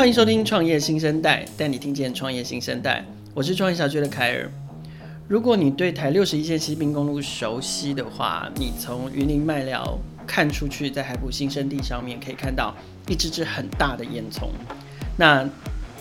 [0.00, 3.04] 欢迎收听创业新生代，带你听见创业新生代。
[3.34, 4.50] 我是创业小区的凯尔。
[5.28, 12.74] 如果你对台六十一线西滨公路熟悉的话，你从云林麦寮看出去，在海埔新生地上面可以看到
[13.08, 14.48] 一只只很大的烟囱。
[15.18, 15.46] 那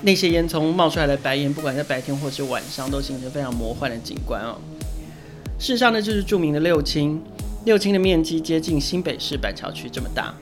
[0.02, 4.56] 那些烟囱冒出来的白烟，不管在白天或是晚上，都形成非常魔幻的景观哦。
[5.60, 7.22] 事实上呢，就是著名的六轻。
[7.66, 10.34] 六轻的面积接近新北市板桥区这么大。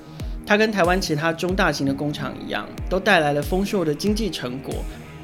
[0.48, 4.76] 它跟台湾其他中大型的工厂一样，都带来了丰硕的经济成果。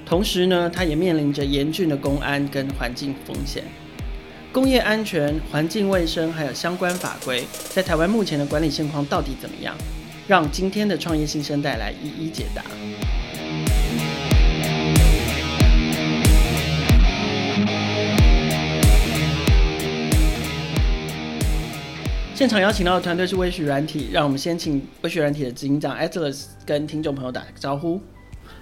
[0.05, 3.63] 同时呢，它也面临着严峻的公安跟环境风险。
[4.51, 9.73] 工业安全、环境卫生还有相关法规，在台湾目前的管理现况到底怎么样？
[10.27, 12.61] 让今天的创业新生带来一一解答。
[22.35, 28.01] 现场邀请到的团队是微许软体，让我们先请微许软体的执行长 Atlas 跟听众朋友打个招呼。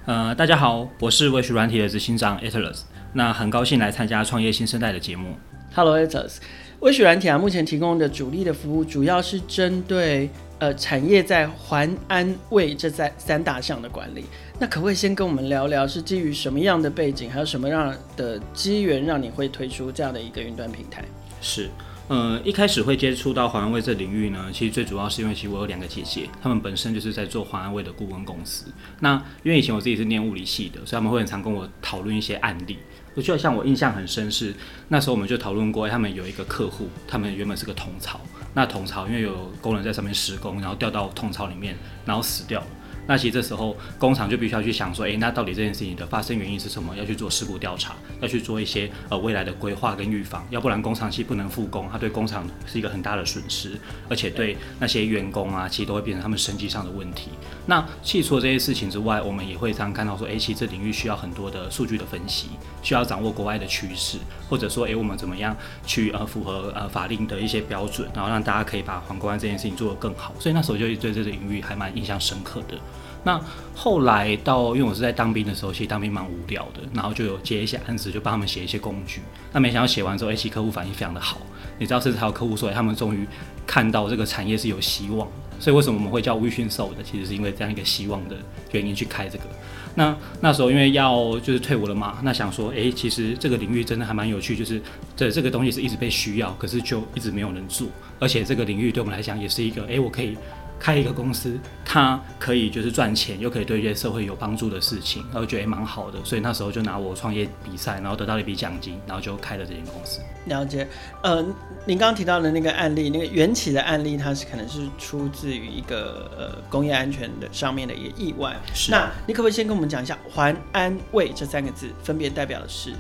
[0.06, 2.82] 呃，大家好，我是微许软体的执行长 Atlas，
[3.14, 5.36] 那很高兴来参加创业新生代的节目。
[5.74, 6.40] Hello Atlas，
[6.82, 14.26] 微许软体啊，目前提供的主力的服务主要是针对呃产业在环安卫这三三大项的管理。
[14.60, 21.06] 那可不可以先跟我们聊聊，是基于什么样的背景，还有什么样的机缘，让你会推出这样的一个云端平台？
[21.40, 21.70] 是。
[22.12, 28.66] 呃，一开始会接触到环安卫这领域呢，其实最主要是因为其实我有两个姐姐，她们本身就是在做环安卫的顾问公司。
[29.00, 32.78] 那因为以前我自己是念物理系的，所以他们会很常跟我讨论一些案例。
[33.14, 34.54] 我就像我印象很深是，
[34.90, 38.20] 那时候我们就讨论过，他们有一个客户，他们原本是个桶槽，
[38.54, 42.68] 那桶槽因为有工人在上面施工，然后掉到桶槽里面，然后死掉了。
[43.08, 46.96] 那其实这时候工厂就必须要去想说，诶，那到底这件事情的发生原因是什么？
[46.96, 57.30] 要去做事故调查，要去做一些呃未来的规划跟预防，要不然工厂期不能复工，它对工厂是一个很大的损失，而且对那些员工啊，其实都会变成他们生计上的问题。
[57.68, 62.48] 那其实除了这些事情之外，我们也会常看到说，诶，其实这领域需要很多的数据的分析，
[62.82, 64.18] 需要掌握国外的趋势，
[64.50, 70.34] 或者说，诶，我们怎么样去呃符合呃法令的一些标准，然后让大家可以把皇冠这件事情做得更好。
[70.40, 72.78] 所以那时候就对这个领域还蛮印象深刻的。
[73.24, 73.40] 那
[73.76, 79.22] 后来到，因为我是在当兵的时候，其实当兵蛮无聊的，然后就有接一些案子，就帮他们写一些工具。
[79.54, 81.38] 那没想到写完之后，其实客户反应非常的好。
[81.78, 83.28] 你知道，甚至还有客户说，他们终于
[83.68, 85.28] 看到这个产业是有希望。
[85.62, 87.04] 所以为什么我们会叫 Vision Soft 的？
[87.04, 88.36] 其实是因为这样一个希望的
[88.72, 89.46] 原因去开这个。
[89.94, 94.82] 那那时候因为要就是退伍了嘛，那想说，诶，其实这个领域真的还蛮有趣，就是
[95.16, 97.88] 这这个东西是一直被需要，可是就一直没有人做，
[98.20, 100.36] 而且这个领域对我们来讲也是一个，诶，我可以。
[100.82, 110.20] 开一个公司，它可以就是赚钱，又可以对一些社会有帮助的事情，然后觉得也蛮好的，所以那时候就拿我创业比赛，然后得到了一笔奖金，然后就开了这间公司。
[110.46, 110.88] 了解，
[111.22, 111.46] 呃，
[111.86, 118.56] 您刚刚提到的那个案例，那个缘起的案例，它是可能是出自于一个呃工业安全的上面的一个意外。
[118.74, 118.90] 是。
[118.90, 122.92] 那你可不可以先跟我们讲一下“环安卫”这三个字分别代表的是？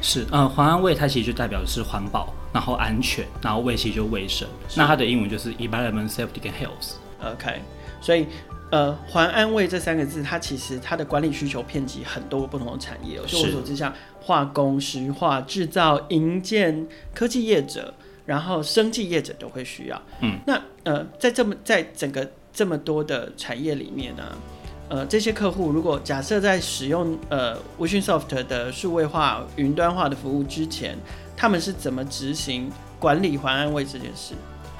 [0.00, 4.48] 是，呃，环安卫它其实就代表的是环保，然后安全，然后卫其实就卫生。
[4.74, 6.94] 那它的英文就是 environment, safety and health。
[7.22, 7.60] OK，
[8.00, 8.26] 所以
[8.70, 13.16] 呃，环安卫这三个字，它其实它的管理需求遍及很多不同的产业。
[13.26, 17.94] 就我所知，像化工、石化、制造、营建、科技业者，
[18.24, 20.02] 然后生技业者都会需要。
[20.20, 24.24] 嗯，那呃，在这么在整个这么多的产业里面呢，
[24.88, 30.98] 呃，这些客户如果假设在使用呃 Vision Soft 的数位化、云端化的服务之前，
[31.36, 32.68] 他们是怎么执行
[32.98, 34.34] 管理环安卫这件事？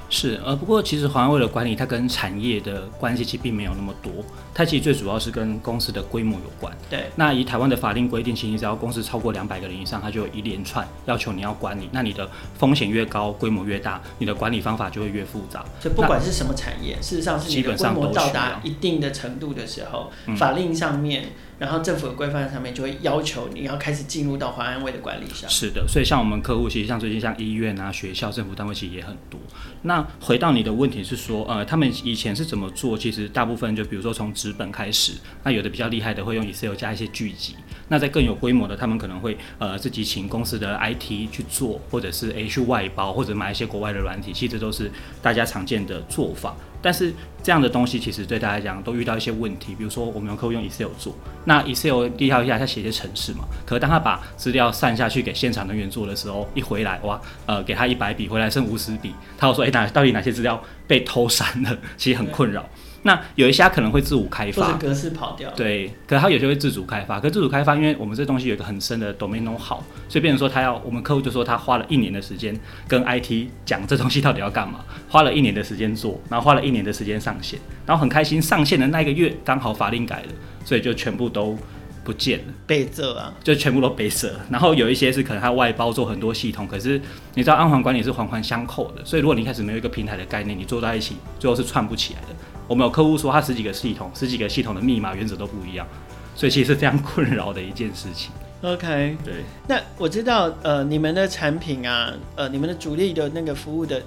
[0.09, 4.11] 是，呃，不过其实环安卫的管理，它跟产业的关系其实并没有那么多，
[4.53, 6.75] 它其实最主要是跟公司的规模有关。
[6.89, 11.89] 对，那以台湾的法令规定，其实只要公司超过两百个人以上，它就有一连串要求你要管理。
[11.91, 15.65] 那你的风险越高，规模越大，你的管理方法就会越复杂。
[15.79, 21.25] 就不管是什么产业，事实上是你的规模到达一定的程度的时候，法令上面。
[21.59, 25.49] 然后政府的规范上面就会要求你要开始进入到环安卫的管理上。
[25.49, 29.39] 是的，所以像我们客户，其实像最近像医院啊、学校、政府单位其实也很多。
[29.81, 32.97] 那回到你的问题是说，呃，他们以前是怎么做？
[32.97, 35.13] 其实大部分就比如说从纸本开始，
[35.43, 37.55] 那有的比较厉害的会用 Excel 加一些聚集。
[37.89, 44.91] 那在更有规模的，他们可能会呃自己请公司的 IT 去做，或者是 H 外包，或者买一些国外的软体，其实都是
[45.21, 46.55] 大家常见的做法。
[46.81, 47.13] 但是
[47.43, 51.15] 这样的东西其实对大家讲都遇到一些问题，比如说我们有客户用 Excel 做，
[51.45, 61.77] 那 Excel 厉害一下，他写一些程式嘛，可是当他把资料散下去给现场人员做的时候，一回来哇，呃，给他一百笔，回来剩五十笔，他又说，哎，哪到底哪些资料被偷删了？
[61.97, 62.67] 其实很困扰。
[63.07, 65.49] 那有一些可能会自主开发，或者格式跑掉。
[65.51, 67.21] 对，可是他有些会自主开发。
[67.21, 72.53] 可是自主开发，因为我们这东西有一个很深的 domain know-how，所以变成说他要我们客户就说他花了一年的时间
[72.85, 80.33] 跟 IT 讲这东西到底要干嘛， 花了一年的时间做，然后花了一年的时间上线，然后很开心上线的那一个月刚好法令改了，
[80.65, 81.57] 所以就全部都
[82.03, 84.33] 不见了，被责啊，就全部都被责。
[84.49, 87.01] 然后有一些是可能他外包做很多系统，可是
[87.35, 92.27] 你知道安环管理是环环相扣的，所以如果你一开始没有一个平台的概念，你做在一起，最后是串不起来的。
[92.67, 95.87] 我们有客户说他十几个系统，十几个系统的密码原则都不一样，
[96.35, 98.31] 所以其实是非常困扰的一件事情。
[98.61, 99.35] OK，对。
[99.67, 104.01] 那我知道，呃，你们的产品啊，呃，你们的主力的那个服务的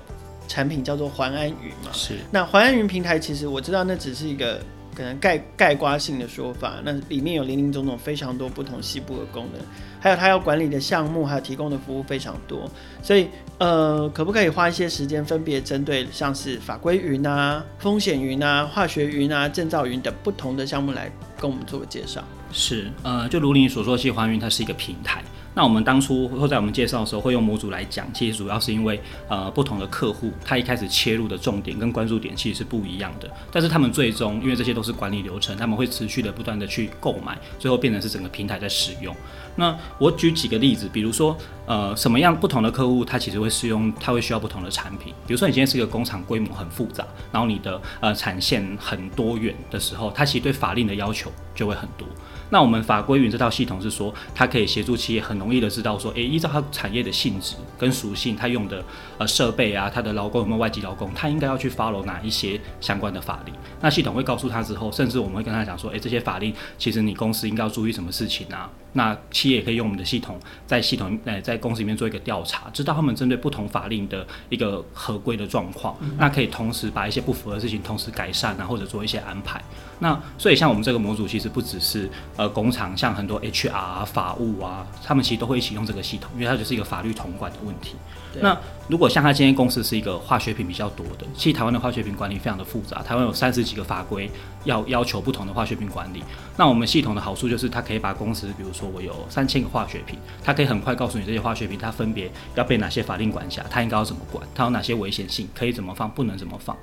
[0.46, 1.90] 产品叫做环安云嘛？
[1.92, 2.14] 是。
[2.30, 4.60] 那环安云平台其实我知道，那只是一个。
[4.92, 9.62] 可能概概括性的说法，那里面有林林总总非常多不同细部的功能，
[10.00, 12.68] 还有它要管理的项目，还有提供的服务非常多，
[13.00, 13.28] 所以
[13.60, 22.24] 呃，可不可以花一些时间，分别针对像是法规云啊、风险云啊、化学云啊、证照云等不同的项目来跟我们做个介绍？
[22.50, 25.22] 是，呃，就如你所说，其实环云它是一个平台。
[25.55, 33.29] 那我们当初或在我们介绍的时候，会用模组来讲，其实主要是因为呃不同的客户，他一开始切入的重点跟关注点其实是不一样的。
[33.50, 39.14] 但是他们最终，因为这些都是管理流程，他们会持续的不断的去购买，最后变成是整个平台在使用。
[39.56, 41.37] 那我举几个例子，比如说
[41.67, 45.12] 呃什么样不同的客户，他其实会使用，他会需要不同的产品。
[45.26, 52.06] 比如说你今天是一个工厂，规模很复杂，然后你的呃产线很多元的时候，它其实对法令的要求就会很多。
[52.50, 58.85] 那我们法规云这套系统是说，它可以协助企业很容易的知道说，诶，依照它产业的性质跟属性，它用的
[59.19, 63.55] 呃设备啊，它的劳工有没有外籍劳工，它应该要去 follow 哪一些相关的法令。
[63.81, 68.69] 那系统会告诉他之后，甚至我们会跟他讲说，诶，这些法令其实你公司应该要注意什么事情啊？
[68.93, 70.37] 那企业也可以用我们的系统，
[70.67, 79.62] 在系统呃在公司里面做一个调查，知道他们针对不同法令的一个合规的状况，那可以同时把一些不符合的事情同时改善啊，或者做一些安排。
[80.00, 87.96] 那所以像我们这个模组，其实不只是呃工厂，像很多 HR 啊、法务啊，他们其实都会一起用这个系统，因为它就是一个法律统管的问题。
[88.40, 88.56] 那
[88.88, 94.31] 如果像他今天公司是一个化学品比较多的，其实台湾的化学品管理非常的复杂，台湾有三十几个法规
[94.64, 96.25] 要要求不同的化学品管理。
[96.56, 106.75] 那我们系统的好处就是，它可以把公司，比如说我有三千个化学品，它可以很快告诉你这些化学品它分别要被哪些法令管辖，它应该要怎么管，它有哪些危险性，可以怎么放，不能怎么放。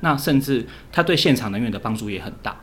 [0.00, 2.54] 那甚至它对现场人员的帮助也很大。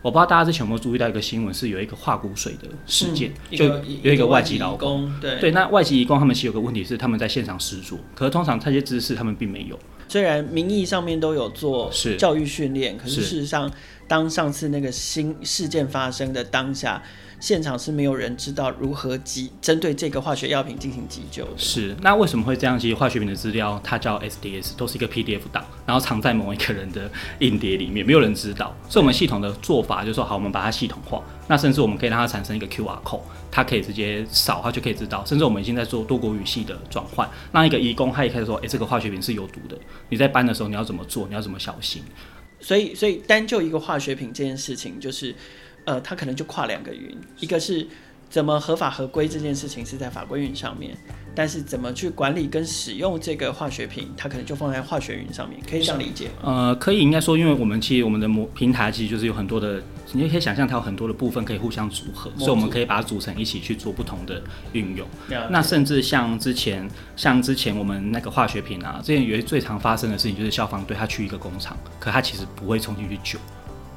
[0.00, 3.64] 我不知道大家之前有没有注意到一个新闻，是有一个化骨水的事件，嗯、就
[4.02, 5.40] 有一个外籍劳工，对。
[5.40, 9.78] 对，那外籍移工他们其实有个问题是他们在现场施作，可是通常这些知识他们并没有。
[10.08, 13.20] 虽然名义上面都有做教育训练，可是。
[13.20, 13.70] 事实上，
[14.08, 17.00] 当上次那个新事件发生的当下。
[17.40, 21.50] 现场是没有人知道如何急针对这个化学药品进行急救的。
[21.56, 22.76] 是，那为什么会这样？
[22.76, 27.08] 其实化学品的资料它叫 SDS，都是一个 PDF 档，然后藏在某一个人的
[27.38, 28.74] 硬碟里面，没有人知道。
[28.88, 31.22] 所以我们系统的做法就是说，好，我们把它系统化。
[31.46, 33.20] 那甚至我们可以让它产生一个 QR code，
[33.52, 35.24] 它可以直接扫，它就可以知道。
[35.24, 39.78] 甚至我们已经在做多国语系的转换，让一个移工他一开始说，诶、欸，这个化学品是有毒的，
[40.08, 41.28] 你在搬的时候你要怎么做？
[41.28, 42.02] 你要怎么小心？
[42.60, 45.34] 所以，所以单就一个化学品这件事情，就是。
[45.84, 47.86] 呃，它可能就跨两个云，一个是
[48.28, 50.94] 怎么合法合规这件事情是在法规云上面，
[51.34, 56.42] 但是怎么去管理跟使用这个化学品，它可能就放在化学云上面，可以这样理解吗？
[56.42, 59.82] 呃，可以，应该说，因为我们其实我们的模平台其实就是有很多的，
[60.12, 65.06] 你也可以想象它有很多的部分可以互相组合，所以我们可以把它组成一起去做不同的运用。
[65.50, 73.38] 那甚至像之前，像之前我们那个化学品啊，之前有最常发生的事情就是消防队他去一个工厂，可他其实不会冲进去救。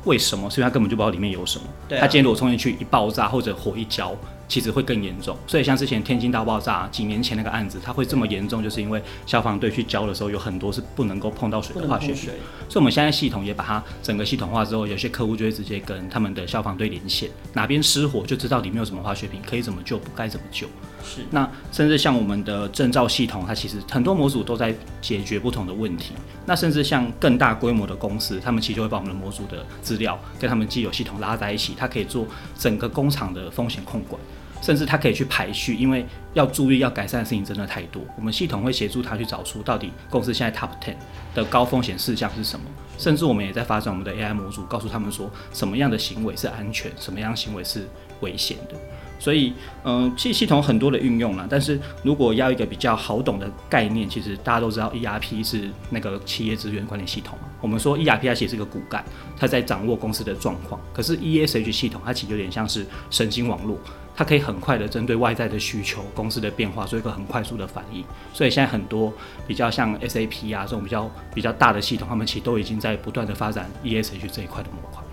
[0.06, 0.50] 为什么？
[0.50, 1.66] 所以他根本就不知道里面有什么。
[1.88, 2.02] 对啊。
[2.02, 4.16] 他今天如果冲进去一爆炸或者火一浇，
[4.52, 5.38] 其实会更严重。
[5.48, 12.30] 所以像之前天津大爆炸几年前那个案子，它会这么严重，就是因为消防队去浇的时候有很多是不能够碰到水的化学品。
[12.68, 20.68] 所以我们现在系统也把它整个系统化之后，有些客户就会直接跟他们的消防队连线，哪边失火就知道里面有什么化学品，可以怎么救，不该怎么救。
[21.04, 21.22] 是。
[21.30, 26.14] 那甚至像我们的证照系统，它其实很多模组都在解决不同的问题。
[26.46, 32.26] 那甚至像更大规模的公司，他们其实就会把我们的模组的资料跟他们既有系统拉在一起，它可以做
[32.58, 34.20] 整个工厂的风险控管，
[34.62, 38.02] 甚至它可以去排序，因为要注意要改善的事情真的太多。
[38.18, 40.96] 我们系统会协助他去找出到底公司现在 top ten
[41.36, 42.66] 的高风险事项是什么，
[42.98, 47.88] 甚至我们也在发展我们的 AI 模组，告诉他们说什么样的行为是安全，什么样行为是
[48.22, 48.76] 危险的。
[49.22, 57.38] 所以，嗯、呃，其实系统很多的运用啦，但是如果要一个比较好懂的概念，其实大家都知道 ERP 是那个企业资源管理系统。
[57.62, 59.06] 我们说 ERP 它其实是个骨干，
[59.38, 60.82] 它在掌握公司的状况。
[60.92, 63.78] 可是 ESH 系统它其实有点像是神经网络，
[64.16, 68.04] 它可以很快的针对外在的需求、公司的变化做一个很快速的反应。
[68.34, 69.14] 所以现在很多
[69.46, 75.04] 比较像 SAP 啊这种比较比较大的系统，他们其实都已经在不断的发展 ESH 这一块的模块。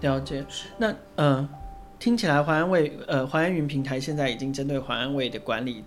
[0.00, 0.44] 了解。
[0.78, 1.48] 那呃，
[2.02, 5.84] 听起来淮安卫呃淮安云平台现在已经针对淮安卫的管理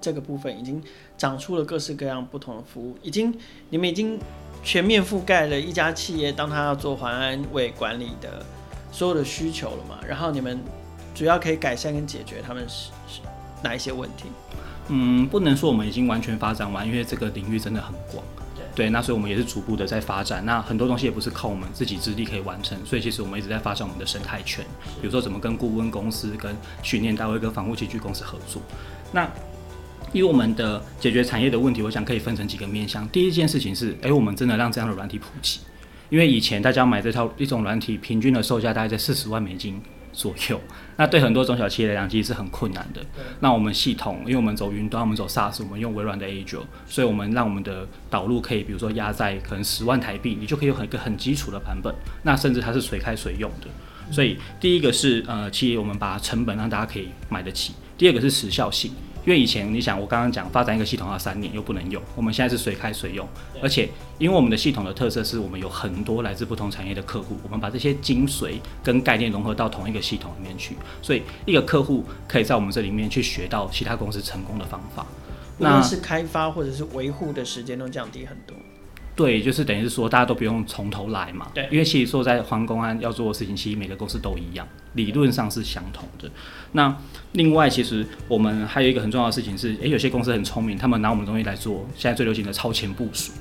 [0.00, 0.80] 这个部分，已经
[1.18, 3.36] 长出了各式各样不同的服务，已经
[3.70, 4.16] 你们已经。
[4.64, 8.44] 全面覆盖了一家企业，当他要做淮安卫管理的
[8.90, 10.00] 所有的需求了嘛？
[10.04, 10.58] 然后你们
[11.14, 13.20] 主要可以改善跟解决他们是是
[13.62, 14.24] 哪一些问题？
[14.88, 18.24] 嗯，不能说我们已经完全发展完，因为这个领域真的很广。
[18.76, 20.44] 对，那所以我们也是逐步的在发展。
[20.44, 24.62] 那很多东西也不是靠我们自己之力可以完成，所以其实我们一直在发展我们的生态圈，
[25.00, 28.60] 比如说怎么跟顾问公司、跟训练单位、跟防护器具公司合作。
[29.12, 29.26] 那
[30.12, 33.08] 因为我们的解决产业的问题，我想可以分成几个面向。
[33.08, 35.60] 第一件事情是，诶、我们真的让这样的软体普及。
[36.10, 39.80] 因为以前大家买这套一种软体，平均的售价大概在四十万美金
[40.16, 40.58] 左右，
[40.96, 43.04] 那对很多中小企业来讲，其实是很困难的。
[43.40, 51.94] 那我们系统，因为我们走云端，我们走 SaaS，我们用微软的 Azure，所以我们让我们的导入可以，比如说压在可能十万台币，你就可以有一个很基础的版本。
[52.22, 53.68] 那甚至它是随开随用的。
[54.10, 57.74] 所以第一个是呃，企业我们把成本让大家可以买得起。
[57.98, 58.90] 第二个是时效性。
[59.26, 63.28] 因为以前你想，我刚刚讲发展一个系统要三年又不能用，我们现在是随开随用，
[63.60, 68.52] 而且因为我们的系统的特色是我们有很多来自不同产业的客户，我们把这些精髓
[68.84, 75.04] 跟概念融合到同一个系统里面去，所以一个客户可以在我们这里面去学到其他公司成功的方法，
[75.58, 78.56] 那是开发或者是维护的时间都降低很多。
[79.16, 81.48] 对，就是等于是说，大家都不用从头来嘛。
[81.54, 86.30] 对，因为其实说在黄公安要做的事情，其实每个公司都一样，理论上是相同的。
[86.72, 86.94] 那
[87.32, 93.32] 另外，其实我们还有一个很重要的事情是，诶，有些公司很聪明，他们拿我们的东西来做，现在最流行的超前部署。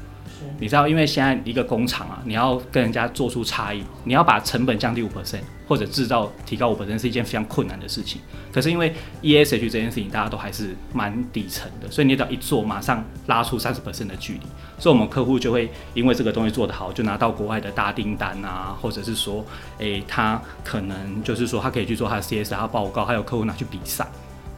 [0.59, 8.21] 你知道，因为现在一个工厂啊，你要跟人家做出差异，你要把成本降低五 percent，或者制造提高我本身是一件非常困难的事情。
[8.51, 14.41] 可是因为 ESH 这件事情，大家都还是蛮底层的，所以你只要一做，马上拉出三十百分的距离。
[14.77, 19.45] 所以我们客户就会因为这个东西做得好，就拿到国外的大订单啊，或者是说，
[19.77, 24.07] 诶、他可能就是说他可以去做他的 CSR 报告，还有客户拿去比赛。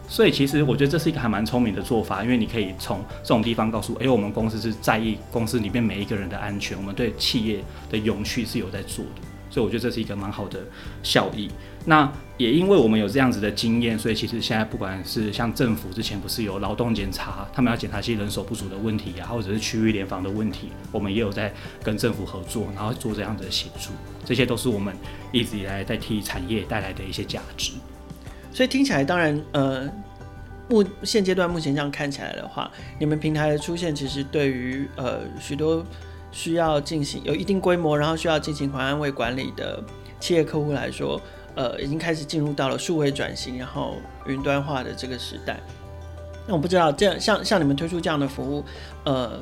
[0.10, 9.22] 所以其实我觉得这是一个还蛮聪明的做法，因为你可以从这种地方告诉，哎，我们公司是在意公司里面每一个人的安全，我们对企业的永续是有在做的。
[9.58, 10.60] 所以我觉得这是一个蛮好的
[11.02, 11.50] 效益。
[11.86, 23.90] 那也因为我们有这样子的经验，所以其实现在不管是像政府之前不是有劳动检查，他们要检查一些人手不足的问题啊，或者是区域联防的问题，我们也有在跟政府合作，然后做这样子的协助。
[24.24, 24.96] 这些都是我们
[25.32, 27.72] 一直以来在替产业带来的一些价值。
[28.54, 29.90] 所以听起来，当然，呃，
[30.70, 35.84] 目现阶段目前这样看起来的话，你们平台的出现，其实对于呃许多
[36.38, 39.84] 需要进行有一定规模，然后需要进行环安卫管理的
[40.20, 41.20] 企业客户来说，
[41.56, 43.96] 呃，已经开始进入到了数位转型，然后
[44.28, 45.60] 云端化的这个时代。
[46.46, 48.64] 那我不知道，这样像像你们推出这样的服务，
[49.04, 49.40] 呃，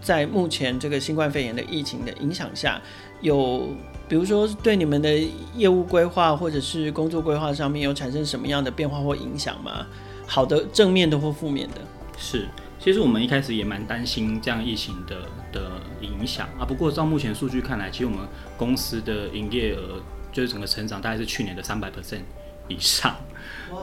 [0.00, 2.80] 在目前这个新冠肺炎的疫情的影响下，
[3.20, 3.68] 有。
[4.06, 5.18] 比如说，对你们的
[5.54, 9.86] 业务规划或者是工作规划上面有产生什么样的变化或影响吗？
[10.26, 11.80] 好的、正面的或负面的？
[12.18, 12.46] 是，
[12.78, 15.70] 其实我们一开始也蛮担心这样疫情的的
[16.04, 16.64] 影响啊。
[16.64, 18.20] 不过照目前数据看来，其实我们
[18.56, 22.22] 公司的营业额就是整个成长大概是去年的三百 percent
[22.68, 23.16] 以上。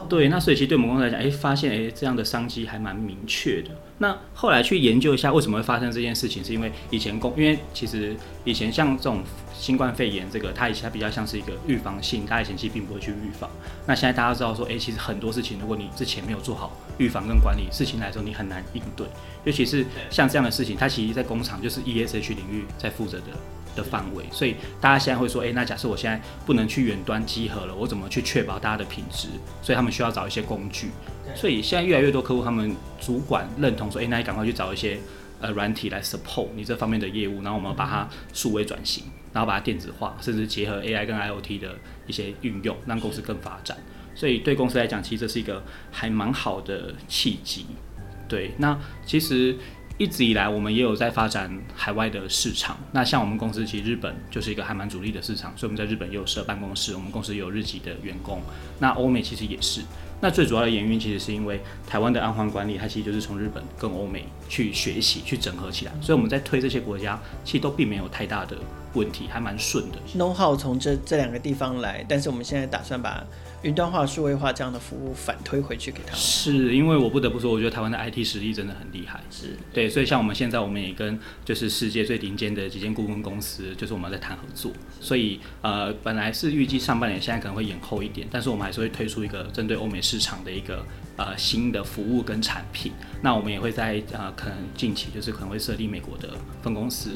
[0.08, 3.70] 对，那所以其实对我们公司来讲，哎、欸，发现哎、欸、这样的商机还蛮明确的。
[3.98, 9.22] 那后来去研究一下为什么会发生这件事情，是因为以前公，因为其实以前像这种
[9.54, 13.50] 新冠肺炎这个，它以前它比较像是一个预防性，大家以前其实并不会去预防。
[13.86, 19.06] 那现在大家知道说，哎、欸，其实很多事情，如果你之前没有做好预防跟管理，事情来说你很难应对。
[19.44, 23.26] 尤其是像这样的事情，它其实在工厂就是 ESH 领域在负责的。
[23.76, 29.28] 的范围，所以大家现在会说，诶、欸，那假设我现在不能去远端集合了，我怎么去确保大家的品质？
[29.62, 30.90] 所以他们需要找一些工具。
[31.36, 35.00] 所以现在越来越多客户，他们主管认同说，诶、欸，那你赶快去找一些
[35.40, 41.76] 呃软体来 support 你这方面的业务，然后我们把它数位转型，然后把它电子化，甚至结合 AI 跟 IoT 的
[42.08, 43.78] 一些运用，让公司更发展。
[44.14, 47.66] 所以对公司来讲，其实这是一个还蛮好的契机。
[48.28, 49.56] 对，那其实。
[50.02, 52.76] 一直以来，我们也有在发展海外的市场。
[52.92, 56.96] 那像我们公司，其实日本就是一个还蛮主力的市场，所以我们在日本也有设办公室。
[56.96, 58.42] 我们公司也有日籍的员工。
[58.80, 59.82] 那欧美其实也是。
[60.22, 68.56] 那最主要的原因其实是因为台湾的安环管理，它其实就是从日本跟欧美去学习、去整合起来，所以我们在推这些国家，其实都并没有太大的
[68.94, 69.98] 问题，还蛮顺的。
[70.16, 73.26] know-how 从这这两个地方来，但是我们现在打算把
[73.64, 76.20] 云端化、数位化这样的服务反推回去给他们。
[76.20, 79.22] 是因为我不得不说，我觉得台湾的 IT 实力真的很厉害。
[79.30, 84.72] 是对，所以像我们现在，我们也跟就是世界最顶尖的几间顾问公司，就是我们在谈合作。
[85.00, 92.92] 所以呃，本来是预计上半年，现在可能会延后一点，但是我们还是会推出一个针对欧美市市场的一个呃新的服务跟产品。
[93.22, 96.30] 那我们也会在呃可能近期就是可能会设立美国的
[96.62, 97.12] 分公司。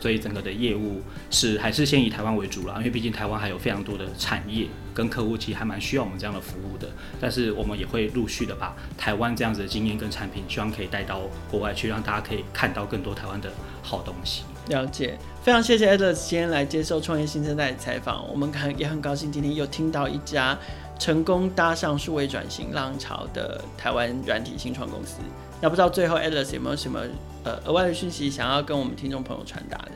[0.00, 6.88] 所以整个的业务是还是先以台湾为主了，因为毕竟台湾还有非常多的产业跟客户，其实还蛮需要我们这样的服务的。
[7.20, 13.52] 但是我们也会陆续的把台湾这样子的经验跟产品，希望可以带到国外去，让大家可以看到更多台湾的
[13.82, 14.42] 好东西。
[14.68, 20.58] 了解，非常谢谢 Atlas 今天来接受创业新生代采访，我们很也很高兴今天又听到一家
[21.00, 25.16] 成功搭上数位转型浪潮的台湾软体新创公司。
[25.60, 27.00] 那不知道最后 Alice 有没有什么
[27.42, 29.92] 呃额外的讯息想要跟我们听众朋友传达的？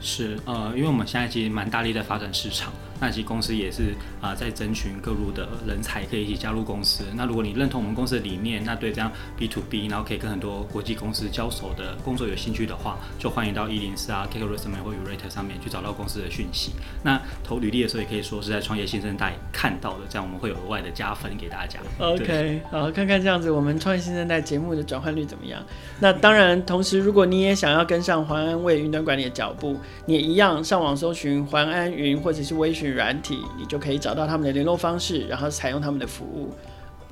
[0.00, 2.72] 是呃，因为我们现在其实蛮大力的发展市场。
[3.04, 7.04] 那其实公司也是啊、呃，在征询各路的人才，可以一起加入公司。
[7.14, 16.72] 那如果你认同我们公司的理念，那对这样 B to B，然后可以跟很多国际公司交手的工作有兴趣的话，就欢迎到一零四啊、kicker 上面或 Yourate 上面去找到公司的讯息。
[17.02, 21.78] 那投履历的时候，也可以说是在创业新生代看到的，这样我们会有额外的加分给大家。
[21.98, 25.62] OK，好，看看这样子我们创业新生代节目的转换率怎么样？
[26.00, 36.54] 那当然，同时如果你也想要跟上环安卫云端管理的脚步，你也一样上网搜寻环安云或者是微讯软体，你就可以找到他们的联络方式，然后采用他们的服务。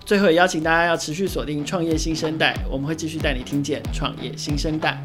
[0.05, 4.99] 最后也邀请大家要持续锁定创业新生代，我们会继续带你听见创业新生代。